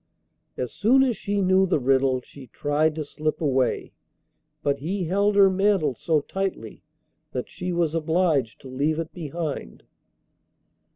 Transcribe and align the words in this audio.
As 0.57 0.71
soon 0.73 1.03
as 1.03 1.15
she 1.15 1.43
knew 1.43 1.67
the 1.67 1.79
riddle 1.79 2.21
she 2.21 2.47
tried 2.47 2.95
to 2.95 3.05
slip 3.05 3.39
away, 3.39 3.93
but 4.63 4.79
he 4.79 5.03
held 5.03 5.35
her 5.35 5.47
mantle 5.47 5.93
so 5.93 6.21
tightly 6.21 6.81
that 7.33 7.51
she 7.51 7.71
was 7.71 7.93
obliged 7.93 8.59
to 8.61 8.67
leave 8.67 8.97
it 8.97 9.13
behind. 9.13 9.83